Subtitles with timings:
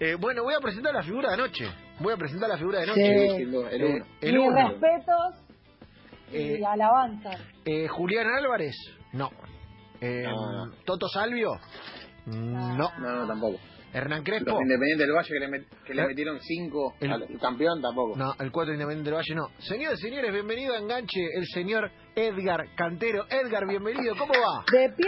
[0.00, 1.68] Eh, bueno, voy a presentar la figura de anoche.
[2.00, 2.90] Voy a presentar la figura de Sí.
[2.92, 3.36] anoche.
[3.42, 3.68] el uno.
[3.68, 4.68] Eh, el Mis uno.
[4.68, 5.34] respetos
[6.32, 7.36] Eh, y alabanzas.
[7.64, 8.74] eh, Julián Álvarez,
[9.12, 9.30] no.
[10.00, 10.70] Eh, No.
[10.84, 11.50] Toto Salvio,
[12.26, 12.76] no.
[12.76, 13.58] No, no, tampoco.
[13.92, 17.10] Hernán Crespo, Los Independientes del Valle que le, met- que le Eh, metieron cinco el-
[17.10, 18.16] al campeón tampoco.
[18.18, 18.34] no.
[18.38, 19.48] El 4 Independiente del Valle, no.
[19.60, 23.24] Señores y señores, bienvenido a Enganche, el señor Edgar Cantero.
[23.30, 24.62] Edgar, bienvenido, ¿cómo va?
[24.70, 25.06] De pie,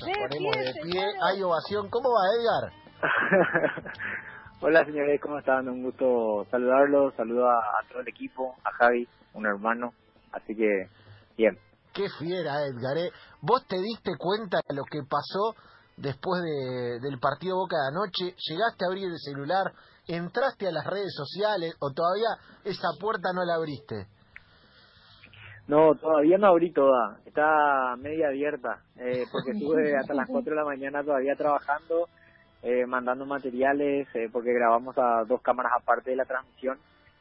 [0.00, 1.14] Nos de ponemos pie, de pie, señores.
[1.28, 1.90] hay ovación.
[1.90, 2.83] ¿Cómo va, Edgar?
[4.60, 5.68] Hola señores, ¿cómo están?
[5.68, 9.92] Un gusto saludarlos, saludo a, a todo el equipo, a Javi, un hermano,
[10.32, 10.88] así que
[11.36, 11.58] bien.
[11.92, 12.96] Qué fiera, Edgar.
[12.96, 13.10] ¿eh?
[13.40, 15.54] ¿Vos te diste cuenta de lo que pasó
[15.96, 18.34] después de- del partido Boca de anoche?
[18.48, 19.72] ¿Llegaste a abrir el celular?
[20.08, 22.28] ¿Entraste a las redes sociales o todavía
[22.64, 24.06] esa puerta no la abriste?
[25.66, 30.56] No, todavía no abrí toda, está media abierta, eh, porque estuve hasta las 4 de
[30.56, 32.06] la mañana todavía trabajando,
[32.64, 36.78] eh, mandando materiales, eh, porque grabamos a dos cámaras aparte de la transmisión,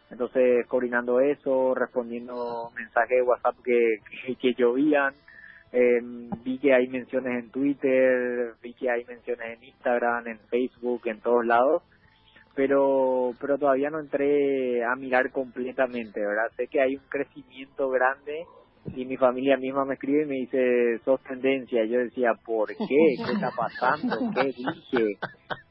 [0.10, 5.14] entonces coordinando eso, respondiendo mensajes de WhatsApp que, que, llovían,
[5.74, 6.00] eh,
[6.46, 11.20] vi que hay menciones en Twitter, vi que hay menciones en Instagram, en Facebook, en
[11.20, 11.84] todos lados,
[12.56, 16.52] pero pero todavía no entré a mirar completamente, ¿verdad?
[16.56, 18.46] Sé que hay un crecimiento grande
[18.96, 21.84] y mi familia misma me escribe y me dice, sos tendencia.
[21.86, 22.76] Yo decía, ¿por qué?
[22.78, 24.18] ¿Qué está pasando?
[24.34, 25.18] ¿Qué dije?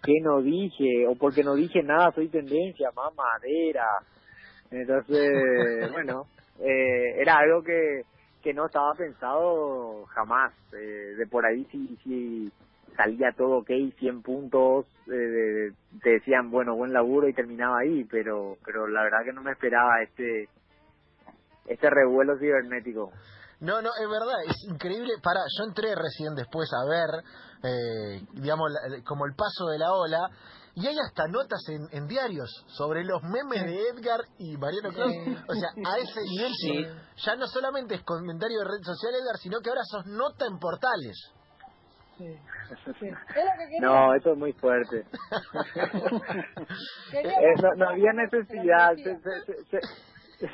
[0.02, 1.06] ¿Qué no dije?
[1.06, 3.86] O porque no dije nada, soy tendencia, mamadera.
[4.70, 6.26] Entonces, bueno,
[6.60, 8.02] eh, era algo que,
[8.42, 10.52] que no estaba pensado jamás.
[10.72, 12.52] Eh, de por ahí si, si
[12.96, 18.56] salía todo ok, 100 puntos, eh, te decían, bueno, buen laburo y terminaba ahí, pero
[18.64, 20.48] pero la verdad que no me esperaba este
[21.66, 23.10] este revuelo cibernético.
[23.60, 25.12] No, no, es verdad, es increíble.
[25.22, 27.22] Para, yo entré recién después a ver,
[27.62, 30.28] eh, digamos, la- como el paso de la ola,
[30.74, 35.12] y hay hasta notas en, en diarios sobre los memes de Edgar y Mariano Claus.
[35.48, 36.86] O sea, a ese nivel, sí.
[37.24, 40.58] ya no solamente es comentario de red social, Edgar, sino que ahora sos nota en
[40.58, 41.16] portales.
[42.18, 42.26] Sí,
[42.98, 43.06] sí.
[43.06, 43.80] Es lo que quería.
[43.80, 45.04] No, eso es muy fuerte.
[47.12, 48.94] Eh, no, no había necesidad.
[48.96, 50.46] Se, se- se-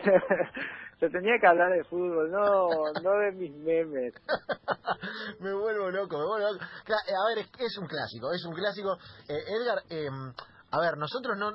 [0.98, 2.68] se- tenía que hablar de fútbol, no,
[3.02, 4.14] no de mis memes.
[5.40, 6.64] me vuelvo loco, me vuelvo loco.
[6.84, 8.96] Cla- eh, A ver, es, es un clásico, es un clásico.
[9.28, 10.08] Eh, Edgar, eh,
[10.70, 11.52] a ver, nosotros no...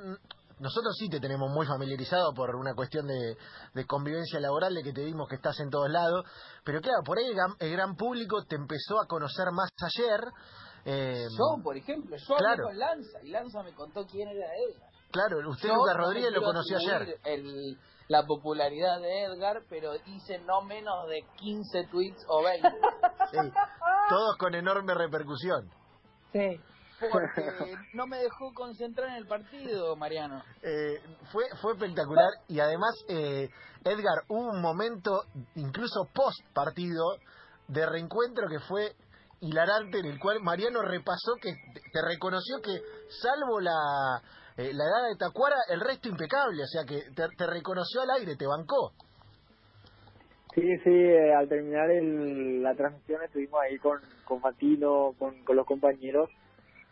[0.59, 3.35] Nosotros sí te tenemos muy familiarizado por una cuestión de,
[3.73, 6.23] de convivencia laboral, de que te vimos que estás en todos lados,
[6.63, 10.21] pero claro, por ahí el gran, el gran público te empezó a conocer más ayer.
[10.85, 12.63] eh, Yo, por ejemplo, yo hablé Claro.
[12.65, 14.89] con Lanza y Lanza me contó quién era Edgar.
[15.13, 17.19] Claro, usted Yo Lucas no Rodríguez lo conoció ayer.
[17.23, 17.77] El,
[18.09, 22.69] la popularidad de Edgar, pero hice no menos de 15 tweets o 20.
[23.31, 23.37] Sí,
[24.09, 25.69] todos con enorme repercusión.
[26.33, 26.59] Sí.
[27.11, 30.43] Porque no me dejó concentrar en el partido, Mariano.
[30.61, 31.01] Eh,
[31.31, 33.49] fue fue espectacular y además eh,
[33.83, 35.23] Edgar hubo un momento
[35.55, 37.17] incluso post partido
[37.67, 38.95] de reencuentro que fue
[39.41, 41.53] hilarante en el cual Mariano repasó que
[41.91, 42.81] te reconoció que
[43.21, 44.21] salvo la
[44.57, 48.11] eh, la edad de Tacuara el resto impecable o sea que te, te reconoció al
[48.19, 48.93] aire te bancó
[50.55, 55.55] Sí, sí, eh, al terminar el, la transmisión estuvimos ahí con, con Matino, con, con
[55.55, 56.29] los compañeros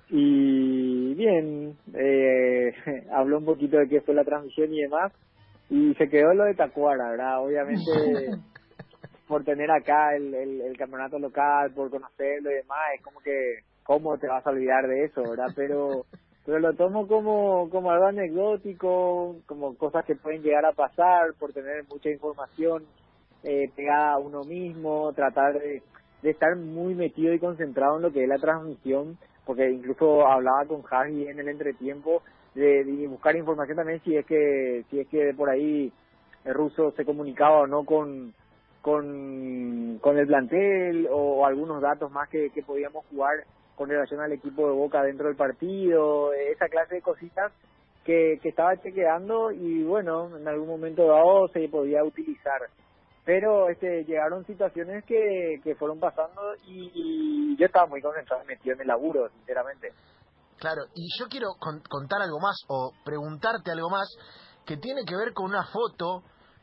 [0.10, 2.74] y bien, eh,
[3.14, 5.14] habló un poquito de qué fue la transmisión y demás
[5.70, 7.44] y se quedó lo de Tacuara, ¿verdad?
[7.44, 7.92] Obviamente
[9.28, 13.60] por tener acá el, el, el campeonato local, por conocerlo y demás, es como que,
[13.84, 15.54] ¿cómo te vas a olvidar de eso, verdad?
[15.56, 16.06] Pero
[16.46, 21.53] pero lo tomo como, como algo anecdótico, como cosas que pueden llegar a pasar por
[21.53, 22.84] tener mucha información
[23.44, 25.81] eh, pegada a uno mismo, tratar de,
[26.22, 30.66] de estar muy metido y concentrado en lo que es la transmisión, porque incluso hablaba
[30.66, 32.22] con Javi en el entretiempo
[32.56, 35.91] de, buscar información también si es que si es que por ahí
[36.44, 38.34] el ruso se comunicaba o no con
[38.81, 43.46] con, con el plantel o, algunos datos más que, que podíamos jugar
[43.81, 47.52] con relación al equipo de Boca dentro del partido, esa clase de cositas
[48.06, 52.61] que, que estaba chequeando y bueno, en algún momento dado se podía utilizar.
[53.26, 58.82] Pero este llegaron situaciones que, que fueron pasando y, yo estaba muy concentrado, metido en
[58.82, 59.91] el laburo, sinceramente.
[60.59, 64.08] Claro, y yo quiero con- contar algo más o preguntarte algo más
[64.64, 66.22] que tiene que ver con una foto,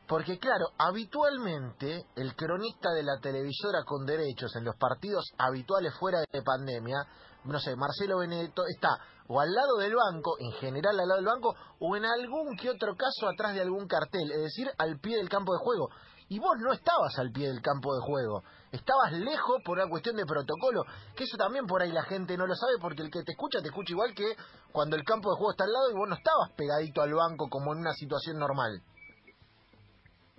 [0.09, 6.21] porque claro, habitualmente el cronista de la televisora con derechos en los partidos habituales fuera
[6.31, 6.97] de pandemia,
[7.43, 8.89] no sé, Marcelo Benedetto está
[9.27, 12.71] o al lado del banco, en general al lado del banco, o en algún que
[12.71, 15.89] otro caso atrás de algún cartel, es decir, al pie del campo de juego.
[16.31, 18.43] y vos no estabas al pie del campo de juego.
[18.71, 20.83] Estabas lejos por una cuestión de protocolo,
[21.15, 23.61] que eso también por ahí la gente no lo sabe porque el que te escucha
[23.61, 24.35] te escucha igual que
[24.71, 27.47] cuando el campo de juego está al lado y vos no estabas pegadito al banco
[27.49, 28.81] como en una situación normal.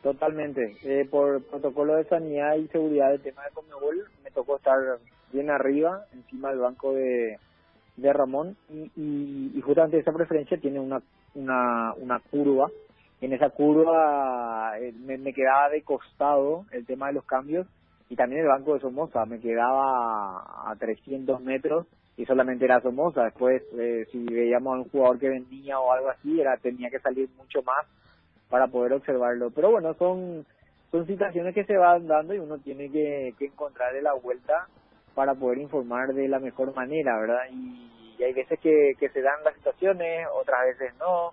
[0.02, 0.76] Totalmente.
[0.82, 4.78] Eh, por protocolo de sanidad y seguridad del tema de Conmebol, me tocó estar
[5.32, 7.38] bien arriba, encima del banco de,
[7.96, 11.02] de Ramón, y, y, y justamente esa preferencia tiene una,
[11.34, 12.70] una, una curva.
[13.20, 17.66] En esa curva eh, me, me quedaba de costado el tema de los cambios
[18.08, 21.86] y también el banco de Somoza me quedaba a 300 metros
[22.16, 23.24] y solamente era Somoza.
[23.24, 26.98] Después, eh, si veíamos a un jugador que vendía o algo así, era tenía que
[27.00, 27.86] salir mucho más
[28.50, 29.50] para poder observarlo.
[29.50, 30.44] Pero bueno, son
[30.90, 34.66] son situaciones que se van dando y uno tiene que, que encontrarle la vuelta
[35.14, 37.44] para poder informar de la mejor manera, ¿verdad?
[37.52, 41.30] Y, y hay veces que, que se dan las situaciones, otras veces no,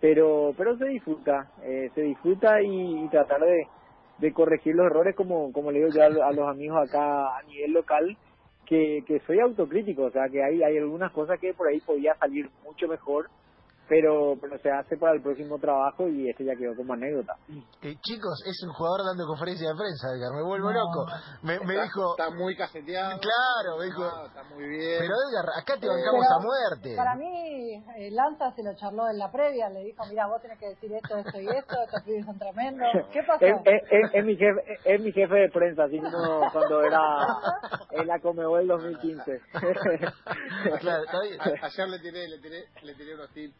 [0.00, 3.66] pero pero se disfruta, eh, se disfruta y, tratar de,
[4.18, 7.42] de corregir los errores como como le digo yo a, a los amigos acá a
[7.42, 8.16] nivel local,
[8.66, 12.14] que, que soy autocrítico, o sea que hay, hay algunas cosas que por ahí podía
[12.14, 13.28] salir mucho mejor
[13.90, 17.34] pero pero se hace para el próximo trabajo y este ya quedó como anécdota.
[17.82, 20.78] Eh, chicos, es un jugador dando conferencia de prensa, Edgar, me vuelvo No.
[20.78, 21.06] loco.
[21.42, 23.18] Me, me Está- dijo, Está muy caseteado.
[23.18, 24.98] Claro, me dijo- No, está muy bien.
[25.02, 26.94] pero Edgar, acá te Pero bancamos a muerte.
[26.96, 30.58] Para mí, eh, Lanza se lo charló en la previa, le dijo, mira, vos tenés
[30.60, 32.86] que decir esto, esto y esto, estos pibes son tremendos.
[33.12, 33.44] ¿Qué pasó?
[33.44, 37.26] Es, es, es- es mi jefe, es mi jefe de prensa, así como cuando era
[37.90, 39.40] en la Comebol 2015.
[40.80, 41.40] Claro, está bien.
[41.40, 43.54] A- ayer le tiré, le tiré, le tiré unos tips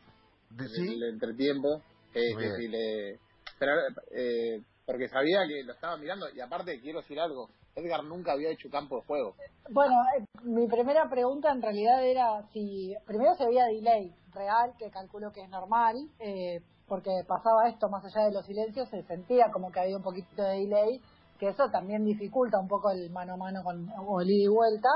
[0.50, 0.94] De- en ¿Sí?
[0.94, 1.82] el entretiempo.
[2.12, 3.18] Eh, que si le,
[3.58, 3.72] pero,
[4.10, 7.48] eh, porque sabía que lo estaba mirando y aparte quiero decir algo.
[7.76, 9.36] Edgar nunca había hecho campo de juego.
[9.70, 14.90] Bueno, eh, mi primera pregunta en realidad era si, primero si había delay real, que
[14.90, 19.50] calculo que es normal, eh, porque pasaba esto más allá de los silencios, se sentía
[19.52, 21.00] como que había un poquito de delay,
[21.38, 24.48] que eso también dificulta un poco el mano a mano con o el ida y
[24.48, 24.88] vuelta.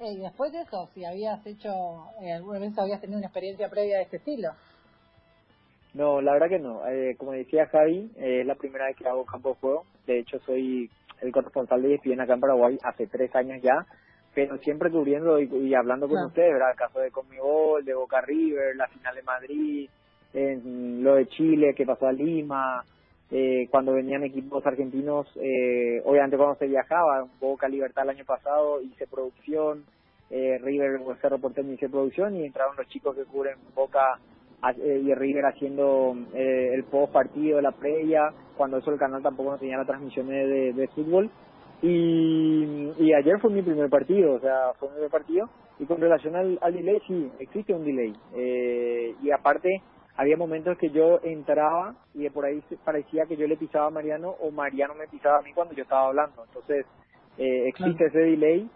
[0.00, 1.70] Eh, y después de eso, si habías hecho,
[2.20, 4.50] eh, alguna vez habías tenido una experiencia previa de este estilo.
[5.94, 6.86] No, la verdad que no.
[6.86, 9.84] Eh, como decía Javi, eh, es la primera vez que hago campo de juego.
[10.06, 10.88] De hecho, soy
[11.20, 13.86] el corresponsal de ESPN acá en Paraguay hace tres años ya,
[14.34, 16.70] pero siempre cubriendo y, y hablando con ustedes, ¿verdad?
[16.70, 19.90] El caso de Conmebol, de Boca River, la final de Madrid,
[20.32, 22.84] en lo de Chile que pasó a Lima,
[23.30, 28.80] eh, cuando venían equipos argentinos, eh, obviamente cuando se viajaba, Boca Libertad el año pasado,
[28.82, 29.84] hice producción,
[30.30, 34.18] eh, River Cerro Porteño hice producción y entraron los chicos que cubren Boca
[34.76, 39.58] y River haciendo eh, el post partido, la previa, cuando eso el canal tampoco no
[39.58, 41.30] tenía las transmisiones de, de fútbol.
[41.82, 45.48] Y, y ayer fue mi primer partido, o sea, fue mi primer partido.
[45.78, 48.12] Y con relación al, al delay, sí, existe un delay.
[48.34, 49.80] Eh, y aparte,
[50.14, 53.90] había momentos que yo entraba y de por ahí parecía que yo le pisaba a
[53.90, 56.44] Mariano o Mariano me pisaba a mí cuando yo estaba hablando.
[56.44, 56.84] Entonces,
[57.38, 58.68] eh, existe ese delay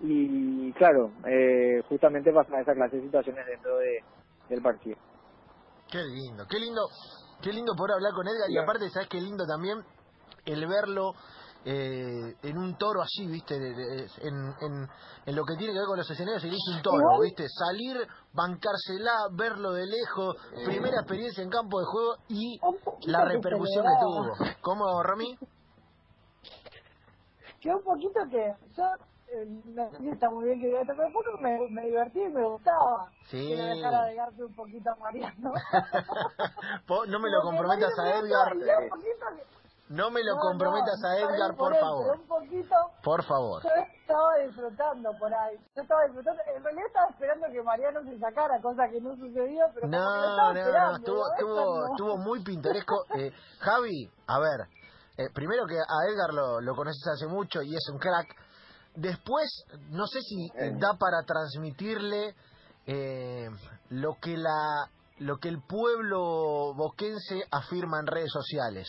[0.00, 3.98] y claro, eh, justamente pasa esa clase de situaciones dentro de,
[4.48, 4.96] del partido.
[5.92, 6.88] Qué lindo, qué lindo,
[7.42, 9.84] qué lindo poder hablar con Edgar y aparte, ¿sabes qué lindo también?
[10.46, 11.12] El verlo
[11.66, 13.58] eh, en un toro así, ¿viste?
[13.60, 14.88] De- de- en, en,
[15.26, 17.46] en lo que tiene que ver con los escenarios, él hizo un toro, ¿viste?
[17.48, 17.96] Salir,
[18.32, 20.34] bancársela, verlo de lejos,
[20.64, 22.58] primera experiencia en campo de juego y
[23.06, 24.56] la se repercusión le que tuvo.
[24.62, 25.38] ¿Cómo, Rami?
[27.60, 28.84] que un poquito que yo
[29.34, 32.44] eh, no si está muy bien que diga pero poco me, me divertí y me
[32.44, 33.48] gustaba Sí.
[33.48, 35.52] que le dejara de darse un poquito a Mariano.
[37.08, 38.56] No me lo comprometas a Edgar.
[39.88, 42.16] No me lo No, comprometas no, a Edgar, por él, favor.
[42.16, 43.62] un poquito Por favor.
[43.62, 43.68] yo
[44.00, 45.56] estaba disfrutando por ahí.
[45.76, 46.40] Yo estaba disfrutando.
[46.54, 49.98] En realidad estaba esperando que Mariano se sacara, cosa que no sucedió, pero como que
[49.98, 51.86] lo No, estaba no, no, estuvo, estuvo, no.
[51.92, 53.04] estuvo muy pintoresco.
[53.18, 54.60] Eh, Javi, a ver,
[55.18, 58.34] eh, primero que a Edgar lo, lo conoces hace mucho y es un crack.
[58.94, 59.48] Después,
[59.90, 62.34] no sé si eh, da para transmitirle
[62.86, 63.48] eh,
[63.90, 68.88] lo que la lo que el pueblo boquense afirma en redes sociales.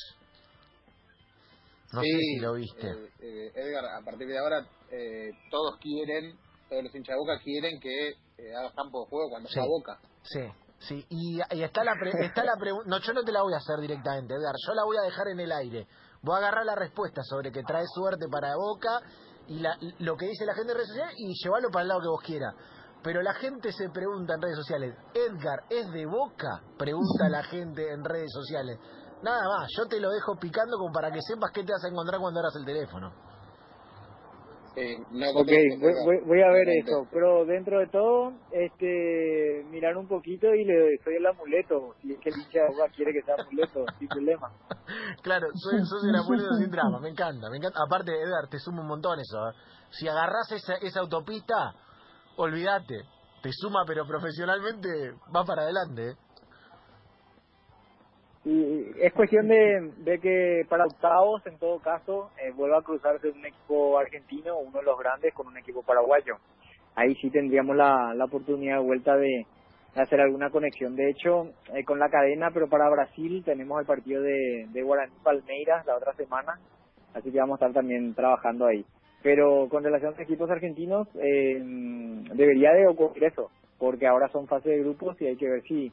[1.93, 2.88] No sé si lo viste.
[2.88, 6.36] eh, eh, Edgar, a partir de ahora, eh, todos quieren,
[6.69, 8.13] todos los hinchas de Boca quieren que
[8.57, 9.60] hagas campo de juego cuando Sí.
[9.60, 10.00] está Boca.
[10.24, 10.41] Sí,
[10.79, 13.53] sí, y, y está la pre- está la pregunta, no, yo no te la voy
[13.53, 15.88] a hacer directamente, Edgar, yo la voy a dejar en el aire.
[16.24, 19.01] Voy a agarrar la respuesta sobre que trae suerte para Boca
[19.47, 22.01] y la- lo que dice la gente en redes sociales y llevarlo para el lado
[22.01, 22.55] que vos quieras.
[23.03, 26.62] Pero la gente se pregunta en redes sociales, Edgar, ¿es de Boca?
[26.77, 28.79] Pregunta la gente en redes sociales.
[29.21, 31.89] Nada más, yo te lo dejo picando como para que sepas qué te vas a
[31.89, 33.13] encontrar cuando abras el teléfono.
[34.75, 35.47] Eh, no Ok,
[35.79, 40.63] voy, voy- voy a ver eso, pero dentro de todo, este, mirar un poquito y
[40.65, 42.61] le soy el amuleto, si es que el hincha
[42.95, 44.49] quiere que sea amuleto, sin problema.
[45.21, 47.79] Claro, soy, sos el abuelo sin drama, me encanta, me encanta.
[47.85, 49.49] Aparte, Edgar, te suma un montón eso.
[49.49, 49.53] ¿eh?
[49.91, 51.73] Si agarrás esa, esa autopista,
[52.37, 53.01] olvídate,
[53.41, 54.89] te suma, pero profesionalmente
[55.35, 56.09] va para adelante.
[56.11, 56.15] ¿eh?
[58.45, 63.29] Y es cuestión de, de que para octavos, en todo caso, eh, vuelva a cruzarse
[63.29, 66.35] un equipo argentino, uno de los grandes, con un equipo paraguayo.
[66.95, 69.45] Ahí sí tendríamos la, la oportunidad de vuelta de,
[69.95, 70.95] hacer alguna conexión.
[70.95, 75.13] De hecho, eh, con la cadena, pero para Brasil tenemos el partido de, de Guaraní
[75.23, 76.59] Palmeiras la otra semana,
[77.13, 78.85] así que vamos a estar también trabajando ahí.
[79.21, 81.62] Pero con relación a equipos argentinos, eh,
[82.33, 85.91] debería de ocurrir eso, porque ahora son fase de grupos y hay que ver si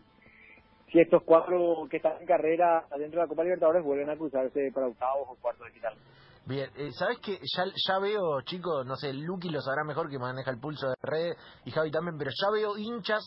[0.90, 4.70] si estos cuatro que están en carrera dentro de la Copa Libertadores vuelven a cruzarse
[4.74, 5.94] para octavos o cuartos de final.
[6.46, 7.38] Bien, eh, ¿sabes qué?
[7.56, 10.94] Ya, ya veo, chicos, no sé, Lucky lo sabrá mejor que maneja el pulso de
[11.02, 11.32] red
[11.64, 13.22] y Javi también, pero ya veo hinchas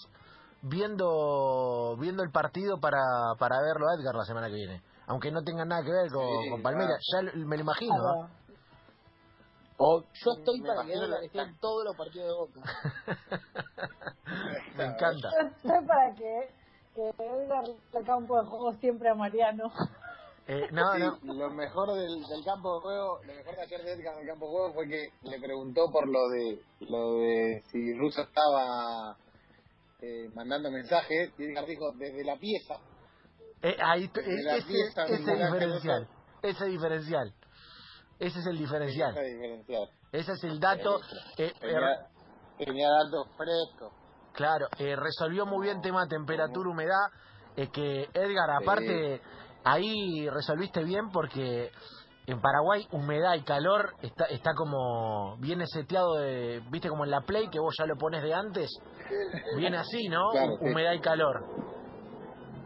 [0.62, 3.00] viendo viendo el partido para,
[3.38, 4.82] para verlo a Edgar la semana que viene.
[5.08, 7.94] Aunque no tenga nada que ver con, Sí, con Palmeiras, ya me lo imagino.
[7.94, 7.98] ¿eh?
[8.00, 8.30] Claro.
[9.78, 10.94] O yo estoy Me para que
[11.26, 12.62] esté en todos los partidos de Boca.
[14.78, 15.30] me encanta.
[15.32, 16.50] Yo estoy para que,
[16.96, 19.72] que Edgar el campo de juego siempre a Mariano.
[20.48, 21.34] Eh, no, Sí, no.
[21.34, 24.28] Lo mejor del, del campo de juego, lo mejor de ayer de Edgar en el
[24.28, 29.18] campo de juego fue que le preguntó por lo de lo de si Russo estaba
[30.02, 32.76] eh, mandando mensajes y Edgar dijo desde la pieza.
[33.62, 36.08] Eh, ahí, t- De la ese, pieza, ese diferencial.
[36.42, 37.34] Ese diferencial.
[38.20, 39.14] Ese es el diferencial.
[39.16, 39.90] diferencial.
[40.12, 41.00] Ese es el dato.
[41.38, 42.08] Eh, eh, Tenía,
[42.58, 43.94] tenía datos frescos.
[44.34, 47.08] Claro, eh, resolvió muy bien tema temperatura, humedad,
[47.56, 49.22] eh, que Edgar, aparte,
[49.64, 51.72] ahí resolviste bien porque
[52.26, 57.22] en Paraguay humedad y calor está, está como, viene seteado de, viste como en la
[57.22, 58.70] Play, que vos ya lo pones de antes,
[59.56, 60.32] viene así, ¿no?
[60.32, 60.66] Claro, sí.
[60.66, 61.46] humedad y calor.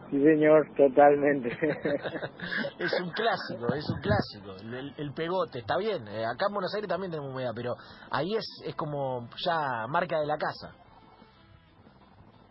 [0.10, 1.50] Sí, señor, totalmente.
[2.80, 6.74] Es un clásico, es un clásico, el, el pegote, está bien, eh, acá en Buenos
[6.76, 7.74] Aires también tenemos humedad, pero
[8.10, 10.87] ahí es, es como ya marca de la casa.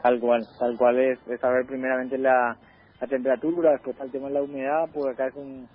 [0.06, 2.56] Tal cual, tal cual es, es saber primeramente la,
[3.00, 5.68] la temperatura, después el tema la humedad, porque acá es un,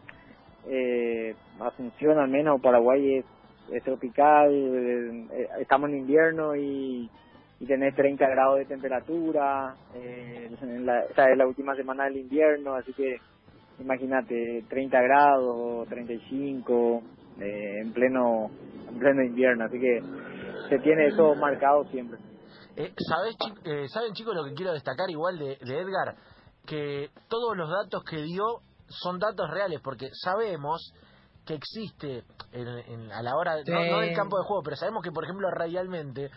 [0.69, 3.17] eh, Asunción al menos, Paraguay
[3.69, 7.09] es, tropical, eh, estamos en invierno y,
[7.59, 12.17] y tenés 30 grados de temperatura, eh, en la, esta es la última semana del
[12.17, 13.17] invierno, así que
[13.79, 17.01] imagínate, 30 grados, 35,
[17.41, 18.49] eh, en pleno
[18.89, 20.01] en pleno invierno, así que
[20.69, 22.17] se tiene eso marcado siempre.
[22.75, 26.15] Eh, ¿sabés, chi- eh, ¿Saben, chicos, lo que quiero destacar igual de, de Edgar?
[26.65, 30.93] Que todos los datos que dio son datos reales, porque sabemos
[31.45, 35.03] que existe en, en- a la hora, no, no del campo de juego, pero sabemos
[35.03, 36.29] que, por ejemplo, radialmente,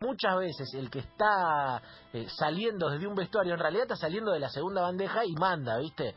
[0.00, 1.82] muchas veces el que está
[2.12, 5.78] eh, saliendo desde un vestuario, en realidad está saliendo de la segunda bandeja y manda,
[5.78, 6.14] ¿viste?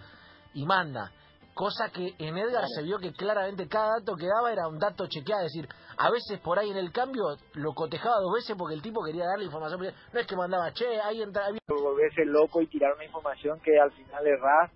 [0.53, 1.11] Y manda.
[1.53, 5.05] Cosa que en Edgar se vio que claramente cada dato que daba era un dato
[5.07, 5.67] chequeado, es decir,
[5.97, 7.23] a veces por ahí en el cambio
[7.55, 10.99] lo cotejaba dos veces porque el tipo quería darle información, no es que mandaba, che,
[11.01, 14.71] ahí entra, volverse loco y tirar una información que al final errás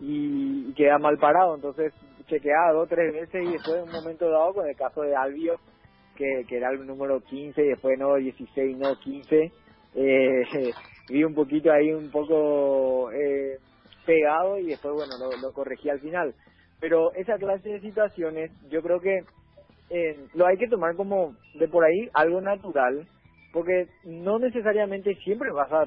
[0.00, 1.54] y, y queda mal parado.
[1.54, 1.92] Entonces,
[2.26, 5.56] chequeaba dos tres veces y después en un momento dado, con el caso de Albio,
[6.16, 9.52] que, que era el número 15 y después no 16, no 15,
[9.94, 10.42] eh,
[11.08, 13.58] vi un poquito ahí un poco eh,
[14.08, 16.34] pegado y después, bueno, lo, lo corregí al final.
[16.80, 19.18] Pero esa clase de situaciones, yo creo que
[19.90, 23.06] eh, lo hay que tomar como de por ahí algo natural,
[23.52, 25.84] porque no necesariamente siempre vas a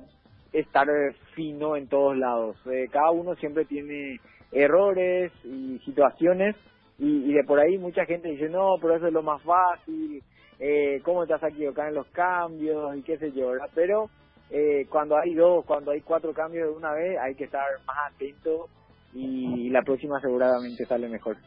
[0.54, 2.58] estar eh, fino en todos lados.
[2.72, 4.20] Eh, cada uno siempre tiene
[4.52, 6.56] errores y situaciones
[7.00, 10.22] y, y de por ahí mucha gente dice, no, pero eso es lo más fácil,
[10.60, 13.70] eh, cómo te vas a en los cambios y qué sé yo, ¿verdad?
[13.74, 14.10] Pero
[14.52, 17.98] eh, cuando hay dos, cuando hay cuatro cambios de una vez, hay que estar más
[18.14, 18.68] atento
[19.14, 21.38] y la próxima seguramente sale mejor.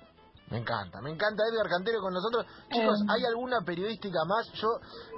[0.51, 2.45] Me encanta, me encanta Edgar Cantero con nosotros.
[2.71, 3.07] Chicos, Eh.
[3.11, 4.51] ¿hay alguna periodística más?
[4.55, 4.69] Yo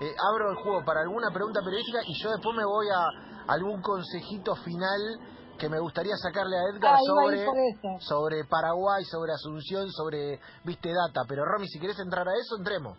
[0.00, 3.83] eh, abro el juego para alguna pregunta periodística y yo después me voy a algún
[3.83, 5.00] consejito final
[5.59, 7.47] que me gustaría sacarle a Edgar Ah, sobre,
[8.00, 11.23] sobre Paraguay, sobre Asunción, sobre Viste Data.
[11.28, 12.97] Pero Romy, si querés entrar a eso, entremos.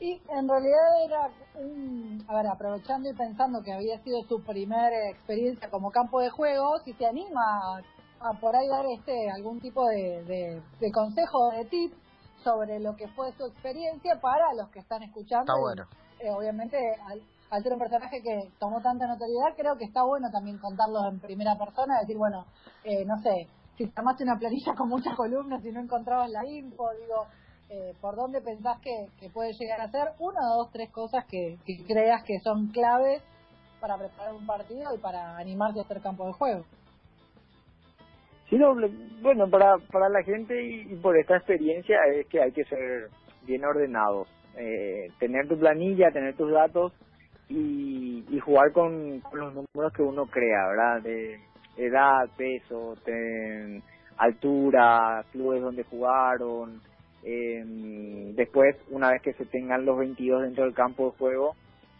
[0.00, 1.30] Y en realidad era
[1.62, 6.30] un, a ver, aprovechando y pensando que había sido su primera experiencia como campo de
[6.30, 10.90] juego, si te anima a, a por ahí dar este algún tipo de, de, de
[10.92, 11.92] consejo, de tip
[12.42, 15.52] sobre lo que fue su experiencia para los que están escuchando.
[15.52, 15.84] Está y, bueno.
[16.20, 20.30] eh, obviamente, al, al ser un personaje que tomó tanta notoriedad, creo que está bueno
[20.32, 22.46] también contarlos en primera persona, decir, bueno,
[22.84, 26.88] eh, no sé, si armaste una planilla con muchas columnas y no encontrabas la info,
[26.98, 27.26] digo,
[27.70, 31.56] eh, ¿por dónde pensás que, que puede llegar a ser una, dos, tres cosas que,
[31.86, 33.22] creas que son claves
[33.80, 36.64] para preparar un partido y para animarte a hacer campo de juego?
[38.48, 38.74] Sí, no,
[39.22, 43.08] bueno, para, para la gente y, por esta experiencia es que hay que ser
[43.46, 44.28] bien ordenados.
[44.56, 46.92] Eh, tener tu planilla, tener tus datos
[47.48, 51.02] y, y jugar con, los números que uno crea, ¿verdad?
[51.02, 51.38] De
[51.76, 52.94] edad, peso,
[54.18, 56.89] altura, clubes donde jugaron.
[57.24, 57.62] Eh,
[58.34, 61.54] después, una vez que se tengan los 22 dentro del campo de juego,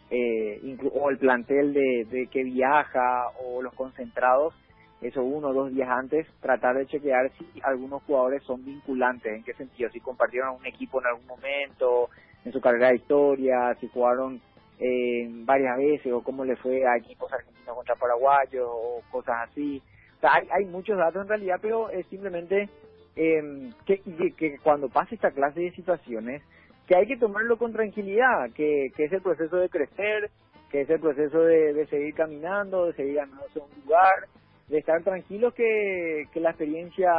[0.09, 4.53] eh, o el plantel de, de que viaja o los concentrados,
[5.01, 9.43] eso uno o dos días antes, tratar de chequear si algunos jugadores son vinculantes, en
[9.43, 12.09] qué sentido, si compartieron un equipo en algún momento,
[12.45, 14.41] en su carrera de historia, si jugaron
[14.79, 19.81] eh, varias veces o cómo le fue a equipos argentinos contra paraguayos o cosas así.
[20.17, 22.69] O sea, hay, hay muchos datos en realidad, pero es simplemente
[23.15, 26.41] eh, que, que, que cuando pase esta clase de situaciones,
[26.87, 30.29] que hay que tomarlo con tranquilidad, que, que es el proceso de crecer,
[30.69, 34.27] que es el proceso de, de seguir caminando, de seguir ganándose un lugar,
[34.67, 37.11] de estar tranquilos que, que la experiencia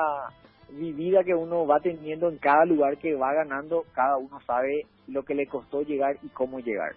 [0.71, 5.23] vivida que uno va teniendo en cada lugar que va ganando, cada uno sabe lo
[5.23, 6.93] que le costó llegar y cómo llegar.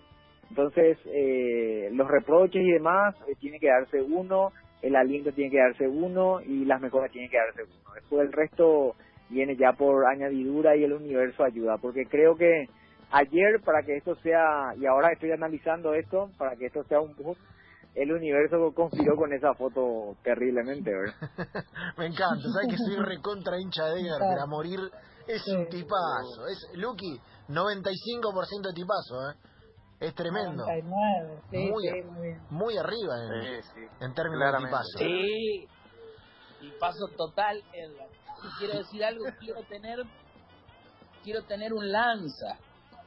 [0.50, 4.52] Entonces, eh, los reproches y demás eh, tiene que darse uno,
[4.86, 7.94] el aliento tiene que darse uno y las mejoras tienen que darse uno.
[7.96, 8.96] Después el resto
[9.30, 12.66] viene ya por añadidura y el universo ayuda, porque creo que
[13.12, 17.16] ayer para que esto sea, y ahora estoy analizando esto, para que esto sea un
[17.16, 17.36] boom,
[17.96, 21.16] el universo conspiró con esa foto terriblemente, ¿verdad?
[21.98, 24.80] Me encanta, sabes que soy recontra hincha de Edgar, pero a morir
[25.28, 25.56] es Sí.
[25.56, 26.46] un tipazo.
[26.52, 29.36] Es, Lucky, 95% de tipazo, ¿eh?
[30.00, 30.64] Es tremendo.
[30.66, 32.42] 99, sí, Muy sí, muy bien.
[32.50, 33.88] Muy arriba en, Sí, sí.
[34.02, 34.76] en términos Claramente.
[34.76, 34.98] de tipazo.
[35.00, 35.68] Sí.
[36.62, 38.08] Y paso total, Edgar.
[38.42, 40.00] Si quiero decir algo, quiero tener
[41.24, 42.58] quiero tener un lanza.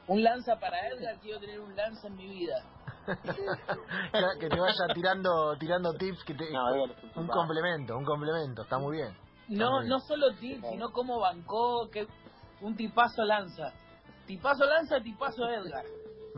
[0.07, 2.63] Un lanza para Edgar, quiero tener un lanza en mi vida.
[4.39, 6.83] que te vaya tirando tirando tips, que te, No,
[7.15, 9.15] un complemento, un complemento, está muy bien.
[9.47, 9.89] No, muy bien.
[9.89, 12.07] no solo tip, sino como bancó, que
[12.61, 13.71] un tipazo lanza.
[14.27, 15.83] Tipazo lanza, tipazo Edgar.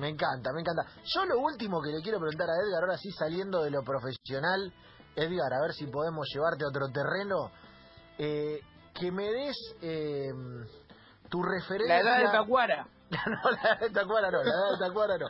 [0.01, 0.83] Me encanta, me encanta.
[1.05, 4.73] Yo lo último que le quiero preguntar a Edgar, ahora sí saliendo de lo profesional,
[5.15, 7.51] Edgar, a ver si podemos llevarte a otro terreno,
[8.17, 8.59] eh,
[8.93, 10.31] que me des eh,
[11.29, 12.01] tu referencia...
[12.01, 12.87] La edad de Tacuara.
[13.11, 15.27] no, la edad de Tacuara no, la edad de Tacuara no.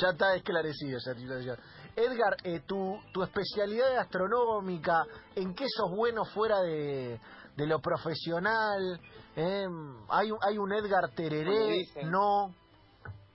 [0.00, 1.58] Ya está esclarecido esa situación.
[1.94, 5.04] Edgar, eh, tu, tu especialidad gastronómica,
[5.36, 7.20] ¿en qué sos bueno fuera de,
[7.56, 8.98] de lo profesional?
[9.36, 9.66] Eh,
[10.08, 11.82] ¿hay, un- ¿Hay un Edgar Tereré?
[12.04, 12.54] No.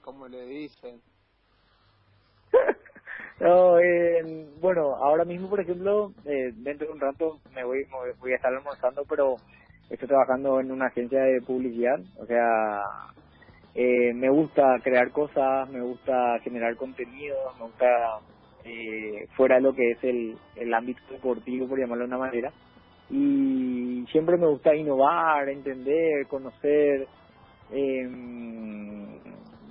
[0.09, 1.01] Como le dicen.
[3.39, 7.91] No, eh, bueno, ahora mismo, por ejemplo, eh, dentro de un rato me voy, me
[7.91, 9.37] voy- a estar almorzando, pero
[9.89, 12.83] estoy trabajando en una agencia de publicidad, o sea,
[13.75, 17.87] eh, me gusta crear cosas, me gusta generar contenido, me gusta
[18.65, 22.51] eh, fuera de lo que es el, el ámbito deportivo, por llamarlo de una manera,
[23.09, 27.07] y siempre me gusta innovar, entender, conocer,
[27.71, 28.07] eh,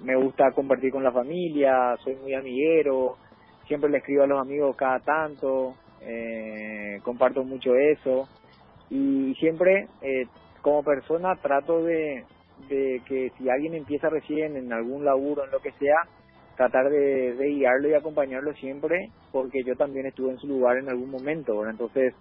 [0.02, 3.16] me gusta compartir con la familia, soy muy amiguero,
[3.66, 8.28] siempre le escribo a los amigos cada tanto, eh, comparto mucho eso
[8.90, 10.26] y siempre eh,
[10.62, 12.24] como persona trato de,
[12.68, 15.96] de que si alguien empieza recién en algún laburo, en lo que sea,
[16.56, 21.10] tratar de, guiarlo y acompañarlo siempre porque yo también estuve en su lugar en algún
[21.10, 22.14] momento, entonces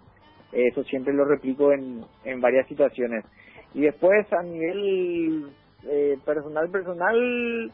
[0.51, 3.25] eso siempre lo replico en, en varias situaciones.
[3.73, 5.51] Y después a nivel
[5.89, 7.71] eh, personal, personal,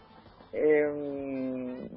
[0.53, 1.89] eh,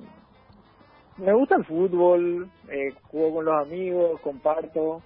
[1.18, 5.02] me gusta el fútbol, eh, juego con los amigos, comparto,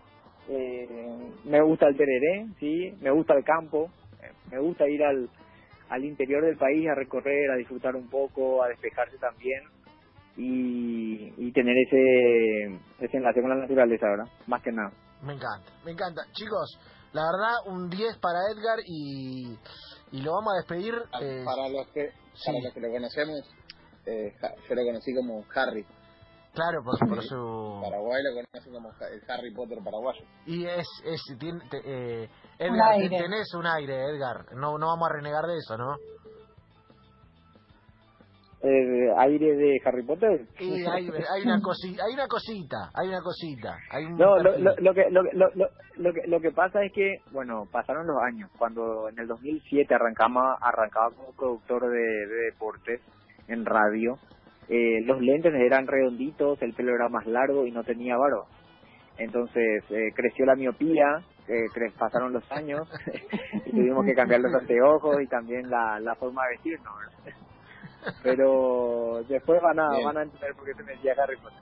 [0.49, 5.31] eh, me gusta el tereré, sí, me gusta el campo, eh, me gusta ir al,
[5.89, 9.63] al interior del país a recorrer, a disfrutar un poco, a despejarse también
[10.37, 14.33] y, y tener ese, ese enlace con la naturaleza, ¿verdad?
[14.47, 14.93] Más que nada.
[15.23, 16.23] Me encanta, me encanta.
[16.33, 16.79] Chicos,
[17.13, 19.57] la verdad, un 10 para Edgar y,
[20.13, 20.95] y lo vamos a despedir.
[21.21, 22.47] eh, para los que sí.
[22.47, 23.41] para los que lo conocemos,
[24.07, 24.33] eh,
[24.69, 25.85] yo lo conocí como Harry.
[26.53, 27.81] claro, por, por su...
[27.83, 30.25] Paraguay lo conocen como el Harry Potter paraguayo.
[30.47, 31.83] Y es, es tiene, te-
[32.25, 32.29] eh,
[32.61, 33.19] Un Edgar, aire.
[33.19, 34.47] tenés un aire, Edgar.
[34.55, 35.97] No, no vamos a renegar de eso, ¿no?
[38.63, 40.47] Eh, aire de Harry Potter.
[40.59, 44.59] Y hay, hay una cosita, hay una cosita, hay una cosita, hay un No, lo,
[44.59, 47.65] lo, lo que, lo, que- lo, lo, lo que lo que pasa es que, bueno,
[47.73, 48.51] pasaron los años.
[48.59, 53.01] Cuando en el 2007 arrancaba, arrancaba como productor de, de deportes
[53.49, 54.19] en radio,
[54.69, 58.45] eh, los lentes eran redonditos, el pelo era más largo y no tenía barba.
[59.17, 61.07] Entonces eh, creció la miopía,
[61.49, 62.87] eh, cre- pasaron los años
[63.67, 66.93] y tuvimos que cambiar los anteojos y también la, la forma de vestirnos.
[68.23, 70.05] Pero después van a, Bien.
[70.07, 71.59] van a entender por qué se me decía Harry Potter.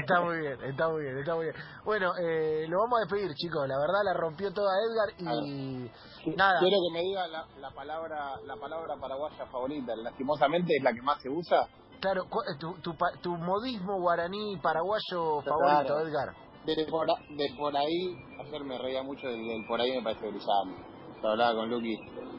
[0.00, 1.56] Está muy bien, está muy bien, está muy bien.
[1.84, 3.66] Bueno, eh, lo vamos a despedir, chicos.
[3.68, 6.60] La verdad la rompió toda Edgar y nada.
[6.60, 9.94] Quiero que me diga la, la palabra la palabra paraguaya favorita.
[9.96, 11.66] Lastimosamente es la que más se usa.
[12.00, 15.58] Claro, cu- eh, tu, tu, pa- tu modismo guaraní paraguayo Claro.
[15.58, 16.34] favorito, Edgar.
[16.64, 20.28] De por, de por ahí, ayer me reía mucho del, del por ahí, me parece
[20.28, 20.82] brillante.
[21.22, 21.94] Lo hablaba con Luqui,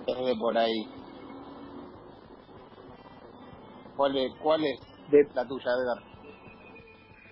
[0.07, 0.87] es de por ahí.
[3.99, 4.79] ¿Cuál es, cuál es
[5.11, 6.01] De- la tuya, Edgar?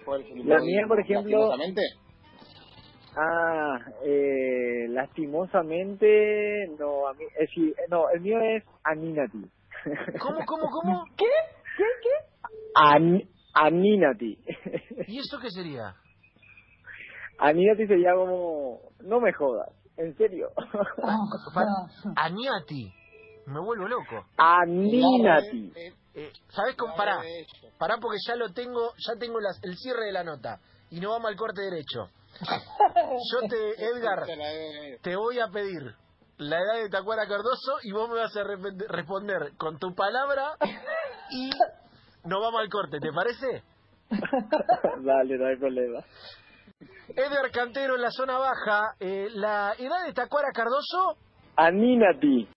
[0.03, 1.81] ¿Cuál es el La mía, por ejemplo- Lastimosamente,
[3.15, 9.49] Ah, eh, lastimosamente, no, a mí, es, sí, eh, no, el mío es Aninati.
[10.21, 11.05] ¿Cómo, cómo, cómo?
[12.75, 13.21] An,
[13.53, 14.37] Aninati.
[15.07, 15.95] ¿Y eso qué sería?
[17.39, 20.49] Aninati sería como, no me jodas, en serio.
[22.17, 22.91] Aniati.
[23.45, 24.25] Me vuelvo loco.
[24.37, 25.71] Aninati.
[26.17, 26.95] Eh, ¿Sabes cómo?
[26.95, 27.21] Pará,
[27.77, 30.59] pará porque ya lo tengo, ya tengo las- el cierre de la nota.
[30.89, 32.09] Y no vamos al corte derecho.
[33.31, 34.25] Yo te, Edgar,
[35.01, 35.93] te voy a pedir
[36.37, 38.43] la edad de Tacuara Cardoso y vos me vas a
[38.89, 40.55] responder con tu palabra
[41.31, 41.49] y
[42.23, 43.63] nos vamos al corte, ¿te parece?
[45.03, 45.99] Dale, no hay problema.
[47.09, 51.17] Edgar Cantero en la zona baja, eh, la edad de Tacuara Cardoso
[51.55, 52.45] Aninati.